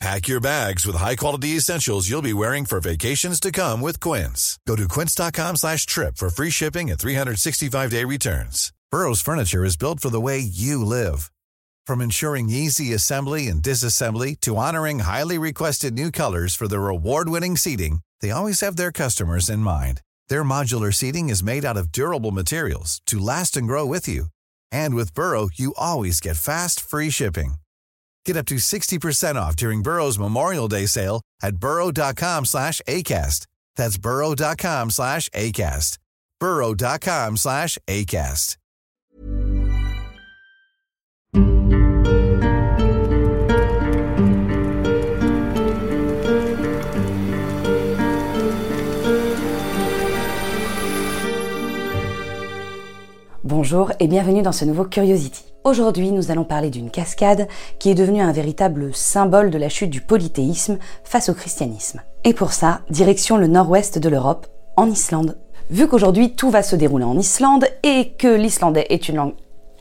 Pack 0.00 0.28
your 0.28 0.40
bags 0.40 0.86
with 0.86 0.96
high-quality 0.96 1.56
essentials 1.56 2.08
you'll 2.08 2.22
be 2.22 2.32
wearing 2.32 2.64
for 2.64 2.80
vacations 2.80 3.38
to 3.38 3.52
come 3.52 3.82
with 3.82 4.00
Quince. 4.00 4.58
Go 4.66 4.74
to 4.74 4.88
quince.com 4.88 5.56
slash 5.56 5.84
trip 5.84 6.16
for 6.16 6.30
free 6.30 6.48
shipping 6.48 6.90
and 6.90 6.98
365-day 6.98 8.04
returns. 8.04 8.72
Burrow's 8.90 9.20
furniture 9.20 9.62
is 9.62 9.76
built 9.76 10.00
for 10.00 10.08
the 10.08 10.20
way 10.20 10.38
you 10.38 10.82
live. 10.82 11.30
From 11.86 12.00
ensuring 12.00 12.48
easy 12.48 12.94
assembly 12.94 13.48
and 13.48 13.62
disassembly 13.62 14.40
to 14.40 14.56
honoring 14.56 15.00
highly 15.00 15.36
requested 15.36 15.92
new 15.92 16.10
colors 16.10 16.54
for 16.54 16.66
their 16.66 16.88
award-winning 16.88 17.58
seating, 17.58 18.00
they 18.22 18.30
always 18.30 18.60
have 18.62 18.76
their 18.76 18.92
customers 18.92 19.50
in 19.50 19.60
mind. 19.60 20.00
Their 20.30 20.44
modular 20.44 20.94
seating 20.94 21.28
is 21.28 21.42
made 21.42 21.64
out 21.66 21.76
of 21.76 21.92
durable 21.92 22.30
materials 22.30 23.02
to 23.06 23.18
last 23.18 23.54
and 23.54 23.68
grow 23.68 23.84
with 23.84 24.08
you. 24.08 24.26
And 24.72 24.94
with 24.94 25.12
Burrow, 25.14 25.50
you 25.54 25.74
always 25.76 26.20
get 26.20 26.36
fast, 26.38 26.80
free 26.80 27.10
shipping. 27.10 27.56
Get 28.24 28.36
up 28.36 28.46
to 28.46 28.56
60% 28.56 29.34
off 29.34 29.56
during 29.56 29.82
Burrow's 29.82 30.18
Memorial 30.18 30.68
Day 30.68 30.86
sale 30.86 31.20
at 31.42 31.56
burrow.com 31.56 32.44
slash 32.44 32.80
ACAST. 32.86 33.46
That's 33.76 33.98
burrow.com 33.98 34.90
slash 34.90 35.28
ACAST. 35.30 35.98
burrow.com 36.38 37.36
slash 37.36 37.78
ACAST. 37.88 38.56
Bonjour 53.50 53.90
et 53.98 54.06
bienvenue 54.06 54.42
dans 54.42 54.52
ce 54.52 54.64
nouveau 54.64 54.84
Curiosity. 54.84 55.49
Aujourd'hui, 55.62 56.10
nous 56.10 56.30
allons 56.30 56.44
parler 56.44 56.70
d'une 56.70 56.90
cascade 56.90 57.46
qui 57.78 57.90
est 57.90 57.94
devenue 57.94 58.22
un 58.22 58.32
véritable 58.32 58.94
symbole 58.94 59.50
de 59.50 59.58
la 59.58 59.68
chute 59.68 59.90
du 59.90 60.00
polythéisme 60.00 60.78
face 61.04 61.28
au 61.28 61.34
christianisme. 61.34 62.00
Et 62.24 62.32
pour 62.32 62.54
ça, 62.54 62.80
direction 62.88 63.36
le 63.36 63.46
nord-ouest 63.46 63.98
de 63.98 64.08
l'Europe, 64.08 64.46
en 64.76 64.88
Islande. 64.88 65.36
Vu 65.68 65.86
qu'aujourd'hui 65.86 66.32
tout 66.32 66.48
va 66.48 66.62
se 66.62 66.76
dérouler 66.76 67.04
en 67.04 67.18
Islande 67.18 67.66
et 67.82 68.12
que 68.16 68.34
l'islandais 68.34 68.86
est 68.88 69.10
une 69.10 69.16
langue 69.16 69.34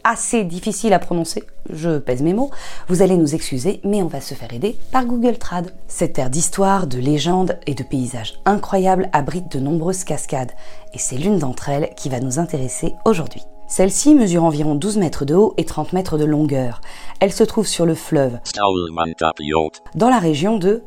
assez 0.03 0.43
difficile 0.43 0.91
à 0.91 0.99
prononcer, 0.99 1.43
je 1.71 1.97
pèse 1.97 2.23
mes 2.23 2.33
mots, 2.33 2.51
vous 2.89 3.01
allez 3.01 3.15
nous 3.15 3.33
excuser, 3.33 3.79
mais 3.85 4.03
on 4.03 4.07
va 4.07 4.19
se 4.19 4.33
faire 4.33 4.53
aider 4.53 4.75
par 4.91 5.05
Google 5.05 5.37
Trad. 5.37 5.73
Cette 5.87 6.13
terre 6.13 6.29
d'histoire, 6.29 6.87
de 6.87 6.97
légendes 6.97 7.57
et 7.67 7.73
de 7.73 7.83
paysages 7.83 8.33
incroyables 8.43 9.09
abrite 9.13 9.49
de 9.51 9.59
nombreuses 9.59 10.03
cascades, 10.03 10.51
et 10.93 10.99
c'est 10.99 11.17
l'une 11.17 11.39
d'entre 11.39 11.69
elles 11.69 11.91
qui 11.95 12.09
va 12.09 12.19
nous 12.19 12.37
intéresser 12.37 12.95
aujourd'hui. 13.05 13.43
Celle-ci 13.69 14.15
mesure 14.15 14.43
environ 14.43 14.73
12 14.73 14.97
mètres 14.97 15.25
de 15.25 15.35
haut 15.35 15.53
et 15.57 15.63
30 15.63 15.93
mètres 15.93 16.17
de 16.17 16.25
longueur. 16.25 16.81
Elle 17.19 17.31
se 17.31 17.43
trouve 17.43 17.67
sur 17.67 17.85
le 17.85 17.93
fleuve, 17.93 18.39
dans 19.93 20.09
la 20.09 20.17
région 20.17 20.57
de 20.57 20.83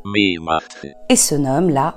et 1.07 1.15
se 1.15 1.33
nomme 1.33 1.69
la 1.69 1.95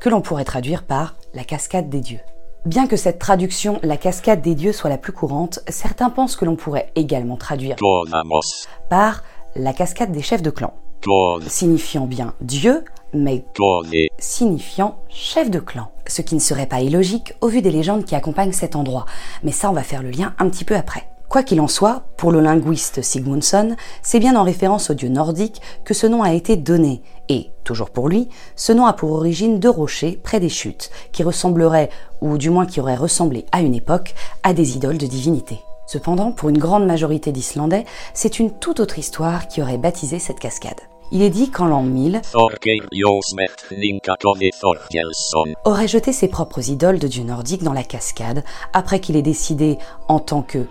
que 0.00 0.08
l'on 0.08 0.22
pourrait 0.22 0.44
traduire 0.44 0.84
par 0.84 1.16
la 1.34 1.44
cascade 1.44 1.90
des 1.90 2.00
dieux. 2.00 2.20
Bien 2.64 2.86
que 2.86 2.96
cette 2.96 3.18
traduction, 3.18 3.78
la 3.82 3.98
cascade 3.98 4.40
des 4.40 4.54
dieux, 4.54 4.72
soit 4.72 4.88
la 4.88 4.96
plus 4.96 5.12
courante, 5.12 5.60
certains 5.68 6.08
pensent 6.08 6.36
que 6.36 6.46
l'on 6.46 6.56
pourrait 6.56 6.90
également 6.94 7.36
traduire 7.36 7.76
par 8.88 9.22
la 9.54 9.72
cascade 9.74 10.12
des 10.12 10.22
chefs 10.22 10.42
de 10.42 10.48
clan, 10.48 10.72
signifiant 11.46 12.06
bien 12.06 12.34
dieu, 12.40 12.84
mais 13.12 13.44
signifiant 14.18 14.96
chef 15.08 15.50
de 15.50 15.60
clan. 15.60 15.90
Ce 16.06 16.22
qui 16.22 16.34
ne 16.34 16.40
serait 16.40 16.66
pas 16.66 16.80
illogique 16.80 17.34
au 17.40 17.48
vu 17.48 17.62
des 17.62 17.70
légendes 17.70 18.04
qui 18.04 18.14
accompagnent 18.14 18.52
cet 18.52 18.76
endroit, 18.76 19.06
mais 19.42 19.52
ça 19.52 19.70
on 19.70 19.74
va 19.74 19.82
faire 19.82 20.02
le 20.02 20.10
lien 20.10 20.34
un 20.38 20.48
petit 20.48 20.64
peu 20.64 20.76
après. 20.76 21.08
Quoi 21.28 21.42
qu'il 21.42 21.60
en 21.60 21.68
soit, 21.68 22.02
pour 22.16 22.30
le 22.30 22.40
linguiste 22.40 23.02
Sigmundsson, 23.02 23.76
c'est 24.02 24.20
bien 24.20 24.36
en 24.36 24.44
référence 24.44 24.90
au 24.90 24.94
dieu 24.94 25.08
nordique 25.08 25.60
que 25.84 25.94
ce 25.94 26.06
nom 26.06 26.22
a 26.22 26.32
été 26.32 26.56
donné, 26.56 27.02
et, 27.28 27.50
toujours 27.64 27.90
pour 27.90 28.08
lui, 28.08 28.28
ce 28.54 28.72
nom 28.72 28.86
a 28.86 28.92
pour 28.92 29.10
origine 29.10 29.58
deux 29.58 29.70
rochers 29.70 30.20
près 30.22 30.38
des 30.38 30.48
chutes, 30.48 30.90
qui 31.12 31.24
ressembleraient, 31.24 31.90
ou 32.20 32.38
du 32.38 32.50
moins 32.50 32.66
qui 32.66 32.80
auraient 32.80 32.94
ressemblé 32.94 33.46
à 33.50 33.62
une 33.62 33.74
époque, 33.74 34.14
à 34.44 34.52
des 34.52 34.76
idoles 34.76 34.98
de 34.98 35.06
divinité. 35.06 35.58
Cependant, 35.86 36.30
pour 36.30 36.50
une 36.50 36.58
grande 36.58 36.86
majorité 36.86 37.32
d'Islandais, 37.32 37.84
c'est 38.12 38.38
une 38.38 38.52
toute 38.52 38.78
autre 38.80 38.98
histoire 38.98 39.48
qui 39.48 39.60
aurait 39.60 39.78
baptisé 39.78 40.18
cette 40.18 40.38
cascade. 40.38 40.80
Il 41.12 41.22
est 41.22 41.30
dit 41.30 41.50
qu'en 41.50 41.66
l'an 41.66 41.82
1000, 41.82 42.22
aurait 45.64 45.88
jeté 45.88 46.12
ses 46.12 46.28
propres 46.28 46.70
idoles 46.70 46.98
de 46.98 47.06
dieux 47.06 47.24
nordiques 47.24 47.62
dans 47.62 47.72
la 47.72 47.82
cascade, 47.82 48.42
après 48.72 49.00
qu'il 49.00 49.16
ait 49.16 49.22
décidé, 49.22 49.78
en 50.08 50.18
tant 50.18 50.42
que, 50.42 50.66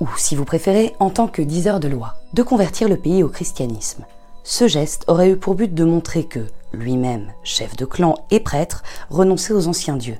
ou 0.00 0.08
si 0.16 0.36
vous 0.36 0.44
préférez, 0.44 0.94
en 0.98 1.10
tant 1.10 1.26
que 1.26 1.42
diseur 1.42 1.80
de 1.80 1.88
loi, 1.88 2.14
de 2.32 2.42
convertir 2.42 2.88
le 2.88 2.96
pays 2.96 3.22
au 3.22 3.28
christianisme. 3.28 4.04
Ce 4.42 4.68
geste 4.68 5.04
aurait 5.08 5.30
eu 5.30 5.36
pour 5.36 5.54
but 5.54 5.72
de 5.72 5.84
montrer 5.84 6.24
que, 6.24 6.46
lui-même, 6.72 7.32
chef 7.44 7.76
de 7.76 7.86
clan 7.86 8.14
et 8.30 8.40
prêtre, 8.40 8.82
renonçait 9.08 9.54
aux 9.54 9.68
anciens 9.68 9.96
dieux. 9.96 10.18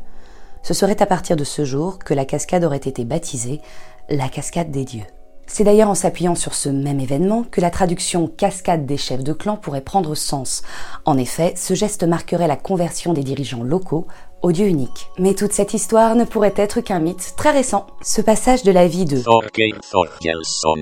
Ce 0.62 0.72
serait 0.72 1.02
à 1.02 1.06
partir 1.06 1.36
de 1.36 1.44
ce 1.44 1.64
jour 1.64 1.98
que 1.98 2.14
la 2.14 2.24
cascade 2.24 2.64
aurait 2.64 2.78
été 2.78 3.04
baptisée 3.04 3.60
la 4.08 4.28
cascade 4.28 4.70
des 4.70 4.84
dieux. 4.84 5.04
C'est 5.46 5.64
d'ailleurs 5.64 5.90
en 5.90 5.94
s'appuyant 5.94 6.34
sur 6.34 6.54
ce 6.54 6.68
même 6.68 7.00
événement 7.00 7.44
que 7.50 7.60
la 7.60 7.70
traduction 7.70 8.26
cascade 8.28 8.86
des 8.86 8.96
chefs 8.96 9.24
de 9.24 9.32
clan 9.32 9.56
pourrait 9.56 9.80
prendre 9.80 10.14
sens. 10.14 10.62
En 11.04 11.18
effet, 11.18 11.54
ce 11.56 11.74
geste 11.74 12.04
marquerait 12.04 12.48
la 12.48 12.56
conversion 12.56 13.12
des 13.12 13.22
dirigeants 13.22 13.62
locaux 13.62 14.06
au 14.42 14.52
dieu 14.52 14.66
unique. 14.66 15.10
Mais 15.18 15.34
toute 15.34 15.52
cette 15.52 15.74
histoire 15.74 16.16
ne 16.16 16.24
pourrait 16.24 16.54
être 16.56 16.80
qu'un 16.80 17.00
mythe 17.00 17.34
très 17.36 17.50
récent. 17.50 17.86
Ce 18.02 18.20
passage 18.20 18.62
de 18.62 18.72
la 18.72 18.86
vie 18.86 19.06
de 19.06 19.16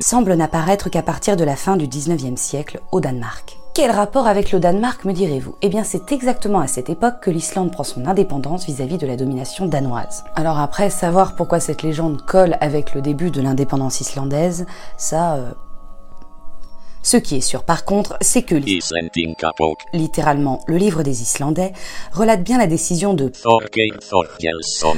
semble 0.00 0.34
n'apparaître 0.34 0.90
qu'à 0.90 1.02
partir 1.02 1.36
de 1.36 1.44
la 1.44 1.56
fin 1.56 1.76
du 1.76 1.86
19e 1.86 2.36
siècle 2.36 2.80
au 2.90 3.00
Danemark. 3.00 3.61
Quel 3.74 3.90
rapport 3.90 4.26
avec 4.26 4.52
le 4.52 4.60
Danemark, 4.60 5.06
me 5.06 5.14
direz-vous? 5.14 5.54
Eh 5.62 5.70
bien, 5.70 5.82
c'est 5.82 6.12
exactement 6.12 6.60
à 6.60 6.66
cette 6.66 6.90
époque 6.90 7.20
que 7.22 7.30
l'Islande 7.30 7.72
prend 7.72 7.84
son 7.84 8.04
indépendance 8.04 8.66
vis-à-vis 8.66 8.98
de 8.98 9.06
la 9.06 9.16
domination 9.16 9.64
danoise. 9.64 10.24
Alors 10.34 10.58
après, 10.58 10.90
savoir 10.90 11.36
pourquoi 11.36 11.58
cette 11.58 11.82
légende 11.82 12.20
colle 12.20 12.58
avec 12.60 12.94
le 12.94 13.00
début 13.00 13.30
de 13.30 13.40
l'indépendance 13.40 14.02
islandaise, 14.02 14.66
ça... 14.98 15.36
Euh, 15.36 15.52
ce 17.02 17.16
qui 17.16 17.36
est 17.36 17.40
sûr 17.40 17.64
par 17.64 17.84
contre, 17.84 18.16
c'est 18.20 18.42
que 18.42 18.54
littéralement 19.92 20.60
le 20.68 20.76
livre 20.76 21.02
des 21.02 21.22
Islandais 21.22 21.72
relate 22.12 22.44
bien 22.44 22.58
la 22.58 22.68
décision 22.68 23.12
de 23.12 23.32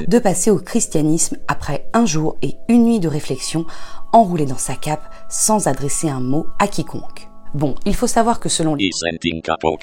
de 0.07 0.19
passer 0.19 0.51
au 0.51 0.59
christianisme 0.59 1.39
après 1.49 1.89
un 1.95 2.05
jour 2.05 2.37
et 2.43 2.57
une 2.69 2.85
nuit 2.85 3.01
de 3.01 3.09
réflexion 3.09 3.65
enroulé 4.13 4.45
dans 4.45 4.59
sa 4.59 4.75
cape 4.75 5.09
sans 5.31 5.67
adresser 5.67 6.11
un 6.11 6.21
mot 6.21 6.47
à 6.59 6.69
quiconque. 6.69 7.31
Bon, 7.55 7.77
il 7.87 7.95
faut 7.95 8.09
savoir 8.09 8.41
que 8.41 8.49
selon 8.49 8.75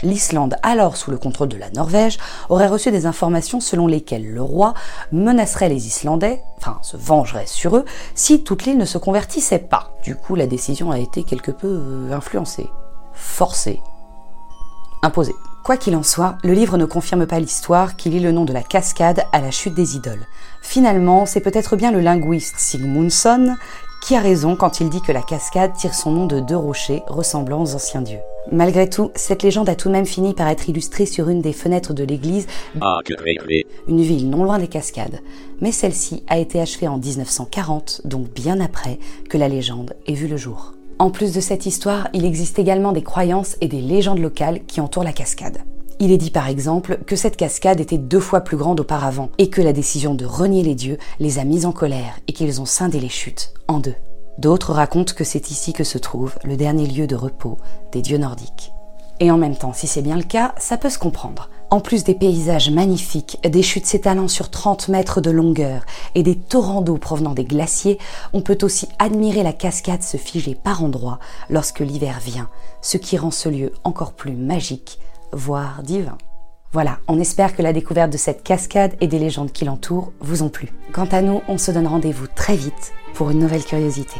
l'Islande, 0.03 0.55
alors 0.61 0.97
sous 0.97 1.09
le 1.09 1.17
contrôle 1.17 1.47
de 1.47 1.55
la 1.55 1.69
Norvège, 1.69 2.17
aurait 2.49 2.67
reçu 2.67 2.91
des 2.91 3.05
informations 3.05 3.61
selon 3.61 3.87
lesquelles 3.87 4.29
le 4.29 4.41
roi 4.41 4.73
menacerait 5.13 5.69
les 5.69 5.87
Islandais, 5.87 6.43
enfin 6.57 6.79
se 6.81 6.97
vengerait 6.97 7.47
sur 7.47 7.77
eux, 7.77 7.85
si 8.13 8.43
toute 8.43 8.65
l'île 8.65 8.77
ne 8.77 8.83
se 8.83 8.97
convertissait 8.97 9.59
pas. 9.59 9.95
Du 10.03 10.17
coup, 10.17 10.35
la 10.35 10.47
décision 10.47 10.91
a 10.91 10.99
été 10.99 11.23
quelque 11.23 11.51
peu 11.51 11.69
euh, 11.69 12.11
influencée, 12.11 12.69
forcée, 13.13 13.79
imposée. 15.01 15.35
Quoi 15.63 15.77
qu'il 15.77 15.95
en 15.95 16.03
soit, 16.03 16.37
le 16.43 16.53
livre 16.53 16.77
ne 16.77 16.85
confirme 16.85 17.25
pas 17.25 17.39
l'histoire 17.39 17.95
qui 17.95 18.09
lit 18.09 18.19
le 18.19 18.31
nom 18.33 18.43
de 18.43 18.53
la 18.53 18.63
cascade 18.63 19.23
à 19.31 19.39
la 19.39 19.51
chute 19.51 19.75
des 19.75 19.95
idoles. 19.95 20.25
Finalement, 20.61 21.25
c'est 21.25 21.39
peut-être 21.39 21.75
bien 21.77 21.91
le 21.91 22.01
linguiste 22.01 22.55
Sigmundsson 22.57 23.55
qui 24.01 24.15
a 24.15 24.19
raison 24.19 24.55
quand 24.55 24.81
il 24.81 24.89
dit 24.89 25.01
que 25.01 25.11
la 25.11 25.21
cascade 25.21 25.73
tire 25.73 25.93
son 25.93 26.11
nom 26.11 26.25
de 26.25 26.39
deux 26.39 26.57
rochers 26.57 27.03
ressemblant 27.07 27.61
aux 27.61 27.75
anciens 27.75 28.01
dieux? 28.01 28.19
Malgré 28.51 28.89
tout, 28.89 29.11
cette 29.15 29.43
légende 29.43 29.69
a 29.69 29.75
tout 29.75 29.87
de 29.87 29.93
même 29.93 30.07
fini 30.07 30.33
par 30.33 30.47
être 30.47 30.67
illustrée 30.67 31.05
sur 31.05 31.29
une 31.29 31.41
des 31.41 31.53
fenêtres 31.53 31.93
de 31.93 32.03
l'église, 32.03 32.47
une 33.87 34.01
ville 34.01 34.29
non 34.29 34.43
loin 34.43 34.57
des 34.57 34.67
cascades. 34.67 35.19
Mais 35.61 35.71
celle-ci 35.71 36.23
a 36.27 36.39
été 36.39 36.59
achevée 36.59 36.87
en 36.87 36.97
1940, 36.97 38.01
donc 38.05 38.33
bien 38.33 38.59
après 38.59 38.97
que 39.29 39.37
la 39.37 39.47
légende 39.47 39.93
ait 40.07 40.13
vu 40.13 40.27
le 40.27 40.37
jour. 40.37 40.73
En 40.97 41.11
plus 41.11 41.33
de 41.33 41.39
cette 41.39 41.65
histoire, 41.65 42.09
il 42.13 42.25
existe 42.25 42.59
également 42.59 42.91
des 42.91 43.03
croyances 43.03 43.55
et 43.61 43.67
des 43.67 43.81
légendes 43.81 44.19
locales 44.19 44.61
qui 44.65 44.81
entourent 44.81 45.03
la 45.03 45.13
cascade. 45.13 45.59
Il 46.03 46.11
est 46.11 46.17
dit 46.17 46.31
par 46.31 46.47
exemple 46.47 46.97
que 47.05 47.15
cette 47.15 47.37
cascade 47.37 47.79
était 47.79 47.99
deux 47.99 48.19
fois 48.19 48.41
plus 48.41 48.57
grande 48.57 48.79
auparavant 48.79 49.29
et 49.37 49.51
que 49.51 49.61
la 49.61 49.71
décision 49.71 50.15
de 50.15 50.25
renier 50.25 50.63
les 50.63 50.73
dieux 50.73 50.97
les 51.19 51.37
a 51.37 51.43
mis 51.43 51.63
en 51.63 51.71
colère 51.71 52.17
et 52.27 52.33
qu'ils 52.33 52.59
ont 52.59 52.65
scindé 52.65 52.99
les 52.99 53.07
chutes 53.07 53.53
en 53.67 53.79
deux. 53.79 53.93
D'autres 54.39 54.73
racontent 54.73 55.13
que 55.13 55.23
c'est 55.23 55.51
ici 55.51 55.73
que 55.73 55.83
se 55.83 55.99
trouve 55.99 56.33
le 56.43 56.57
dernier 56.57 56.87
lieu 56.87 57.05
de 57.05 57.15
repos 57.15 57.59
des 57.91 58.01
dieux 58.01 58.17
nordiques. 58.17 58.71
Et 59.19 59.29
en 59.29 59.37
même 59.37 59.55
temps, 59.55 59.73
si 59.73 59.85
c'est 59.85 60.01
bien 60.01 60.17
le 60.17 60.23
cas, 60.23 60.55
ça 60.57 60.75
peut 60.75 60.89
se 60.89 60.97
comprendre. 60.97 61.51
En 61.69 61.79
plus 61.79 62.03
des 62.03 62.15
paysages 62.15 62.71
magnifiques, 62.71 63.37
des 63.47 63.61
chutes 63.61 63.85
s'étalant 63.85 64.27
sur 64.27 64.49
30 64.49 64.87
mètres 64.87 65.21
de 65.21 65.29
longueur 65.29 65.85
et 66.15 66.23
des 66.23 66.35
torrents 66.35 66.81
d'eau 66.81 66.97
provenant 66.97 67.35
des 67.35 67.45
glaciers, 67.45 67.99
on 68.33 68.41
peut 68.41 68.57
aussi 68.63 68.87
admirer 68.97 69.43
la 69.43 69.53
cascade 69.53 70.01
se 70.01 70.17
figer 70.17 70.55
par 70.55 70.83
endroits 70.83 71.19
lorsque 71.51 71.81
l'hiver 71.81 72.19
vient, 72.25 72.49
ce 72.81 72.97
qui 72.97 73.19
rend 73.19 73.29
ce 73.29 73.49
lieu 73.49 73.71
encore 73.83 74.13
plus 74.13 74.35
magique, 74.35 74.97
voire 75.33 75.83
divin. 75.83 76.17
Voilà, 76.73 76.99
on 77.07 77.19
espère 77.19 77.55
que 77.55 77.61
la 77.61 77.73
découverte 77.73 78.11
de 78.11 78.17
cette 78.17 78.43
cascade 78.43 78.95
et 79.01 79.07
des 79.07 79.19
légendes 79.19 79.51
qui 79.51 79.65
l'entourent 79.65 80.13
vous 80.21 80.41
ont 80.41 80.49
plu. 80.49 80.69
Quant 80.93 81.07
à 81.11 81.21
nous, 81.21 81.41
on 81.49 81.57
se 81.57 81.71
donne 81.71 81.87
rendez-vous 81.87 82.27
très 82.27 82.55
vite 82.55 82.93
pour 83.13 83.29
une 83.29 83.39
nouvelle 83.39 83.65
curiosité. 83.65 84.15